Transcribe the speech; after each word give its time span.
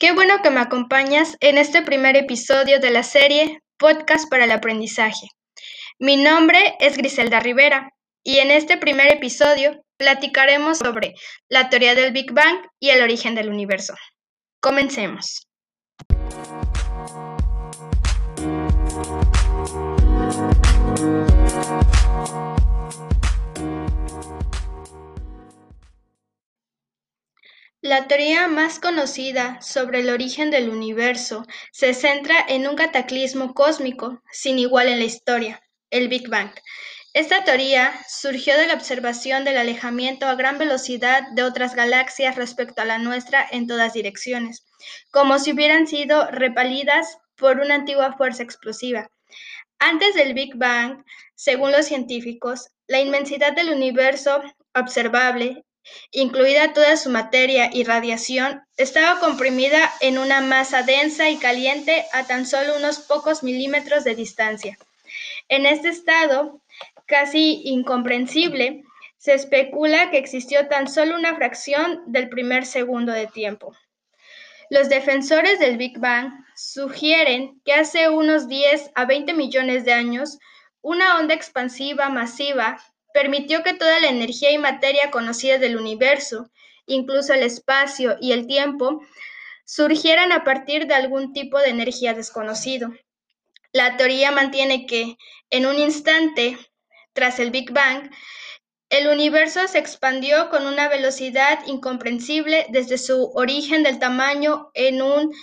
Qué 0.00 0.12
bueno 0.12 0.42
que 0.44 0.50
me 0.50 0.60
acompañas 0.60 1.36
en 1.40 1.58
este 1.58 1.82
primer 1.82 2.16
episodio 2.16 2.78
de 2.78 2.92
la 2.92 3.02
serie 3.02 3.58
Podcast 3.78 4.30
para 4.30 4.44
el 4.44 4.52
Aprendizaje. 4.52 5.26
Mi 5.98 6.16
nombre 6.16 6.76
es 6.78 6.96
Griselda 6.96 7.40
Rivera 7.40 7.90
y 8.22 8.38
en 8.38 8.52
este 8.52 8.76
primer 8.76 9.12
episodio 9.12 9.84
platicaremos 9.96 10.78
sobre 10.78 11.14
la 11.48 11.68
teoría 11.68 11.96
del 11.96 12.12
Big 12.12 12.32
Bang 12.32 12.60
y 12.78 12.90
el 12.90 13.02
origen 13.02 13.34
del 13.34 13.48
universo. 13.48 13.94
Comencemos. 14.60 15.47
La 27.80 28.08
teoría 28.08 28.48
más 28.48 28.80
conocida 28.80 29.60
sobre 29.62 30.00
el 30.00 30.10
origen 30.10 30.50
del 30.50 30.68
universo 30.68 31.46
se 31.70 31.94
centra 31.94 32.44
en 32.48 32.66
un 32.66 32.74
cataclismo 32.74 33.54
cósmico 33.54 34.20
sin 34.32 34.58
igual 34.58 34.88
en 34.88 34.98
la 34.98 35.04
historia, 35.04 35.62
el 35.90 36.08
Big 36.08 36.28
Bang. 36.28 36.50
Esta 37.12 37.44
teoría 37.44 37.94
surgió 38.08 38.58
de 38.58 38.66
la 38.66 38.74
observación 38.74 39.44
del 39.44 39.58
alejamiento 39.58 40.26
a 40.26 40.34
gran 40.34 40.58
velocidad 40.58 41.28
de 41.30 41.44
otras 41.44 41.76
galaxias 41.76 42.34
respecto 42.34 42.82
a 42.82 42.84
la 42.84 42.98
nuestra 42.98 43.46
en 43.48 43.68
todas 43.68 43.92
direcciones, 43.92 44.66
como 45.12 45.38
si 45.38 45.52
hubieran 45.52 45.86
sido 45.86 46.28
repelidas 46.32 47.18
por 47.36 47.60
una 47.60 47.76
antigua 47.76 48.16
fuerza 48.16 48.42
explosiva. 48.42 49.08
Antes 49.78 50.16
del 50.16 50.34
Big 50.34 50.56
Bang, 50.56 51.04
según 51.36 51.70
los 51.70 51.86
científicos, 51.86 52.70
la 52.88 52.98
inmensidad 52.98 53.52
del 53.52 53.70
universo 53.70 54.42
observable 54.74 55.64
incluida 56.10 56.72
toda 56.72 56.96
su 56.96 57.10
materia 57.10 57.70
y 57.72 57.84
radiación, 57.84 58.62
estaba 58.76 59.20
comprimida 59.20 59.92
en 60.00 60.18
una 60.18 60.40
masa 60.40 60.82
densa 60.82 61.30
y 61.30 61.36
caliente 61.36 62.06
a 62.12 62.24
tan 62.26 62.46
solo 62.46 62.76
unos 62.76 62.98
pocos 63.00 63.42
milímetros 63.42 64.04
de 64.04 64.14
distancia. 64.14 64.78
En 65.48 65.66
este 65.66 65.88
estado, 65.88 66.60
casi 67.06 67.62
incomprensible, 67.64 68.84
se 69.16 69.34
especula 69.34 70.10
que 70.10 70.18
existió 70.18 70.68
tan 70.68 70.88
solo 70.88 71.16
una 71.16 71.34
fracción 71.34 72.02
del 72.06 72.28
primer 72.28 72.64
segundo 72.64 73.12
de 73.12 73.26
tiempo. 73.26 73.74
Los 74.70 74.88
defensores 74.88 75.58
del 75.58 75.76
Big 75.76 75.98
Bang 75.98 76.32
sugieren 76.54 77.60
que 77.64 77.72
hace 77.72 78.08
unos 78.08 78.48
10 78.48 78.90
a 78.94 79.06
20 79.06 79.32
millones 79.32 79.84
de 79.84 79.92
años, 79.92 80.38
una 80.82 81.18
onda 81.18 81.34
expansiva 81.34 82.10
masiva 82.10 82.78
permitió 83.12 83.62
que 83.62 83.74
toda 83.74 84.00
la 84.00 84.08
energía 84.08 84.50
y 84.50 84.58
materia 84.58 85.10
conocida 85.10 85.58
del 85.58 85.76
universo, 85.76 86.50
incluso 86.86 87.34
el 87.34 87.42
espacio 87.42 88.16
y 88.20 88.32
el 88.32 88.46
tiempo, 88.46 89.00
surgieran 89.64 90.32
a 90.32 90.44
partir 90.44 90.86
de 90.86 90.94
algún 90.94 91.32
tipo 91.32 91.58
de 91.58 91.68
energía 91.68 92.14
desconocido. 92.14 92.90
La 93.72 93.96
teoría 93.96 94.32
mantiene 94.32 94.86
que, 94.86 95.18
en 95.50 95.66
un 95.66 95.78
instante, 95.78 96.58
tras 97.12 97.38
el 97.38 97.50
Big 97.50 97.70
Bang, 97.72 98.10
el 98.90 99.08
universo 99.08 99.68
se 99.68 99.78
expandió 99.78 100.48
con 100.48 100.66
una 100.66 100.88
velocidad 100.88 101.58
incomprensible 101.66 102.66
desde 102.70 102.96
su 102.96 103.30
origen 103.34 103.82
del 103.82 103.98
tamaño 103.98 104.70
en 104.72 105.02
un 105.02 105.34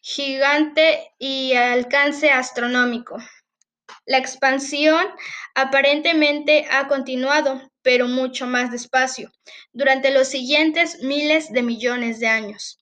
gigante 0.00 1.12
y 1.18 1.52
alcance 1.52 2.30
astronómico. 2.30 3.18
La 4.06 4.18
expansión 4.18 5.06
aparentemente 5.54 6.66
ha 6.70 6.88
continuado, 6.88 7.70
pero 7.82 8.08
mucho 8.08 8.46
más 8.46 8.70
despacio, 8.70 9.30
durante 9.72 10.10
los 10.10 10.28
siguientes 10.28 11.02
miles 11.02 11.52
de 11.52 11.62
millones 11.62 12.18
de 12.20 12.28
años. 12.28 12.80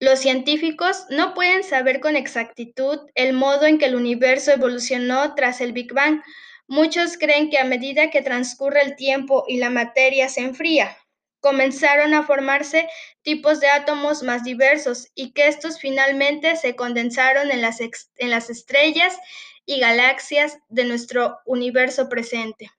Los 0.00 0.20
científicos 0.20 1.06
no 1.08 1.32
pueden 1.32 1.64
saber 1.64 2.00
con 2.00 2.16
exactitud 2.16 3.00
el 3.14 3.32
modo 3.32 3.64
en 3.64 3.78
que 3.78 3.86
el 3.86 3.94
universo 3.94 4.52
evolucionó 4.52 5.34
tras 5.34 5.60
el 5.60 5.72
Big 5.72 5.94
Bang. 5.94 6.20
Muchos 6.66 7.16
creen 7.16 7.48
que 7.48 7.58
a 7.58 7.64
medida 7.64 8.10
que 8.10 8.20
transcurre 8.20 8.82
el 8.82 8.96
tiempo 8.96 9.44
y 9.48 9.56
la 9.56 9.70
materia 9.70 10.28
se 10.28 10.40
enfría, 10.40 10.96
comenzaron 11.40 12.12
a 12.14 12.22
formarse 12.22 12.88
tipos 13.22 13.60
de 13.60 13.68
átomos 13.68 14.22
más 14.22 14.44
diversos 14.44 15.08
y 15.14 15.32
que 15.32 15.46
estos 15.46 15.78
finalmente 15.78 16.56
se 16.56 16.74
condensaron 16.74 17.50
en 17.50 17.62
las, 17.62 17.80
en 17.80 18.30
las 18.30 18.50
estrellas 18.50 19.18
y 19.66 19.78
galaxias 19.80 20.58
de 20.68 20.84
nuestro 20.84 21.38
universo 21.46 22.08
presente. 22.08 22.70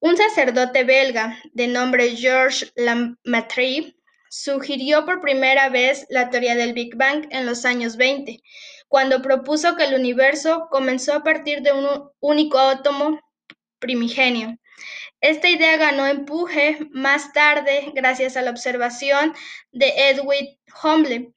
Un 0.00 0.16
sacerdote 0.16 0.84
belga 0.84 1.38
de 1.52 1.68
nombre 1.68 2.16
Georges 2.16 2.72
Lemaitre 2.74 3.94
sugirió 4.28 5.04
por 5.04 5.20
primera 5.20 5.68
vez 5.68 6.06
la 6.08 6.30
teoría 6.30 6.54
del 6.54 6.72
Big 6.72 6.96
Bang 6.96 7.28
en 7.30 7.46
los 7.46 7.64
años 7.64 7.96
20, 7.96 8.42
cuando 8.88 9.22
propuso 9.22 9.76
que 9.76 9.84
el 9.84 9.94
universo 9.94 10.68
comenzó 10.70 11.14
a 11.14 11.22
partir 11.22 11.62
de 11.62 11.72
un 11.72 12.10
único 12.18 12.58
átomo 12.58 13.20
primigenio. 13.78 14.58
Esta 15.20 15.48
idea 15.48 15.76
ganó 15.76 16.06
empuje 16.06 16.78
más 16.90 17.32
tarde 17.32 17.92
gracias 17.94 18.36
a 18.36 18.42
la 18.42 18.50
observación 18.50 19.34
de 19.70 19.92
Edwin 20.08 20.58
Hubble, 20.82 21.32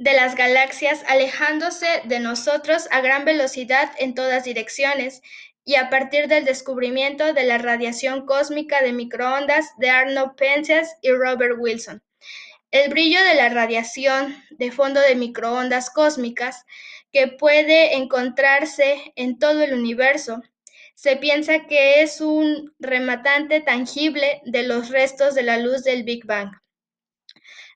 de 0.00 0.14
las 0.14 0.34
galaxias 0.34 1.04
alejándose 1.08 1.86
de 2.04 2.20
nosotros 2.20 2.88
a 2.90 3.02
gran 3.02 3.26
velocidad 3.26 3.92
en 3.98 4.14
todas 4.14 4.44
direcciones 4.44 5.20
y 5.62 5.74
a 5.74 5.90
partir 5.90 6.26
del 6.26 6.46
descubrimiento 6.46 7.34
de 7.34 7.44
la 7.44 7.58
radiación 7.58 8.24
cósmica 8.24 8.80
de 8.80 8.94
microondas 8.94 9.74
de 9.76 9.90
Arnold 9.90 10.36
Penzias 10.36 10.96
y 11.02 11.10
Robert 11.12 11.56
Wilson. 11.58 12.02
El 12.70 12.88
brillo 12.90 13.22
de 13.22 13.34
la 13.34 13.50
radiación 13.50 14.42
de 14.52 14.72
fondo 14.72 15.02
de 15.02 15.16
microondas 15.16 15.90
cósmicas 15.90 16.64
que 17.12 17.28
puede 17.28 17.96
encontrarse 17.96 19.12
en 19.16 19.38
todo 19.38 19.62
el 19.62 19.74
universo. 19.74 20.40
Se 20.94 21.16
piensa 21.16 21.66
que 21.66 22.00
es 22.00 22.22
un 22.22 22.74
rematante 22.78 23.60
tangible 23.60 24.40
de 24.46 24.62
los 24.62 24.88
restos 24.88 25.34
de 25.34 25.42
la 25.42 25.58
luz 25.58 25.84
del 25.84 26.04
Big 26.04 26.24
Bang. 26.24 26.52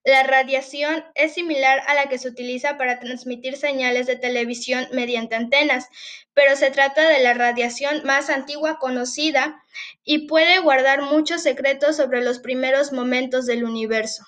La 0.04 0.22
radiación 0.22 1.03
es 1.15 1.32
similar 1.32 1.81
a 1.87 1.94
la 1.94 2.10
que 2.10 2.19
se 2.19 2.28
utiliza 2.28 2.76
para 2.76 3.00
transmitir 3.00 3.56
señales 3.56 4.06
de 4.06 4.16
televisión 4.16 4.87
mediante 4.92 5.34
antenas, 5.34 5.88
pero 6.34 6.56
se 6.56 6.70
trata 6.70 7.09
de 7.09 7.20
la 7.20 7.32
radiación 7.32 8.03
más 8.04 8.28
antigua 8.28 8.78
conocida 8.78 9.62
y 10.04 10.26
puede 10.26 10.59
guardar 10.59 11.00
muchos 11.00 11.43
secretos 11.43 11.97
sobre 11.97 12.22
los 12.22 12.38
primeros 12.38 12.93
momentos 12.93 13.47
del 13.47 13.64
universo. 13.64 14.26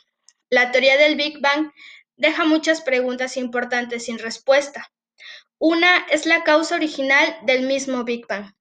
La 0.49 0.73
teoría 0.73 0.97
del 0.97 1.17
Big 1.17 1.43
Bang 1.43 1.71
deja 2.17 2.47
muchas 2.47 2.81
preguntas 2.81 3.37
importantes 3.37 4.07
sin 4.07 4.19
respuesta. 4.19 4.91
Una 5.59 6.07
es 6.11 6.25
la 6.25 6.43
causa 6.43 6.77
original 6.77 7.37
del 7.43 7.67
mismo 7.67 8.05
Big 8.05 8.27
Bang. 8.27 8.55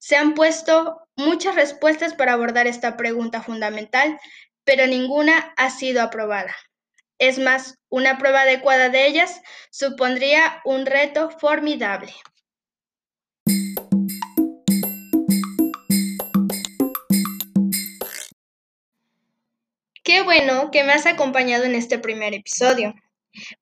Se 0.00 0.16
han 0.16 0.34
puesto 0.34 1.06
muchas 1.14 1.54
respuestas 1.54 2.14
para 2.14 2.32
abordar 2.32 2.66
esta 2.66 2.96
pregunta 2.96 3.42
fundamental, 3.42 4.18
pero 4.64 4.86
ninguna 4.86 5.52
ha 5.56 5.70
sido 5.70 6.02
aprobada. 6.02 6.54
Es 7.18 7.38
más, 7.38 7.78
una 7.88 8.18
prueba 8.18 8.42
adecuada 8.42 8.88
de 8.88 9.06
ellas 9.06 9.40
supondría 9.70 10.60
un 10.64 10.86
reto 10.86 11.30
formidable. 11.30 12.12
Qué 20.04 20.22
bueno 20.22 20.70
que 20.72 20.82
me 20.82 20.92
has 20.92 21.06
acompañado 21.06 21.64
en 21.64 21.74
este 21.74 21.98
primer 21.98 22.34
episodio. 22.34 22.94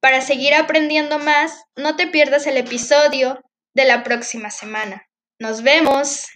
Para 0.00 0.20
seguir 0.20 0.54
aprendiendo 0.54 1.18
más, 1.18 1.64
no 1.76 1.96
te 1.96 2.06
pierdas 2.06 2.46
el 2.46 2.56
episodio 2.56 3.38
de 3.74 3.84
la 3.84 4.02
próxima 4.02 4.50
semana. 4.50 5.06
Nos 5.38 5.62
vemos. 5.62 6.26